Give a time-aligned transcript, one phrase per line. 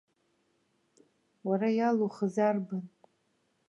[1.47, 2.85] Уара иалухыз арбан?